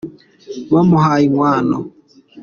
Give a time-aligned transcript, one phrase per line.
[0.73, 1.77] bamuhaye inkwano.